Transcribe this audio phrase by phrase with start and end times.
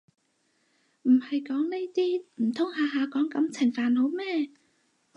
[1.03, 4.49] 唔係講呢啲唔通下下講感情煩惱咩